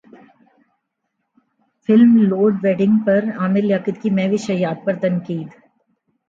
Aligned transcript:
film 1.89 2.15
Load 2.21 2.53
Wedding 2.63 2.97
پر 3.05 3.19
عامر 3.37 3.61
لیاقت 3.61 4.01
کی 4.01 4.09
مہوش 4.11 4.49
حیات 4.49 4.83
پر 4.85 4.99
تنقید 5.01 5.47